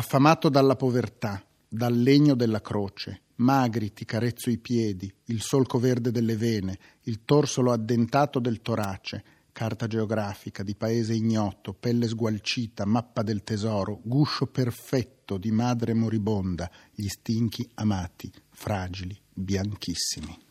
[0.00, 6.10] affamato dalla povertà, dal legno della croce, magri ti carezzo i piedi, il solco verde
[6.10, 13.22] delle vene, il torsolo addentato del torace, carta geografica di paese ignoto, pelle sgualcita, mappa
[13.22, 20.48] del tesoro, guscio perfetto di madre moribonda, gli stinchi amati, fragili, bianchissimi.